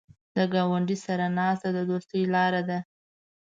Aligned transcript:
د 0.35 0.37
ګاونډي 0.53 0.97
سره 1.05 1.25
ناسته 1.37 1.69
د 1.73 1.79
دوستۍ 1.89 2.21
لاره 2.33 2.61
ده 2.69 2.79